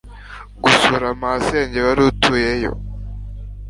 gusura 0.63 1.07
masenge 1.23 1.79
warutuyeyo 1.85 2.71